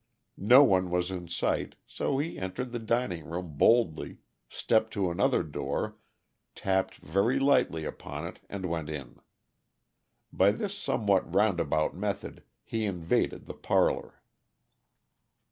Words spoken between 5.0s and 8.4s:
another door, tapped very lightly upon it,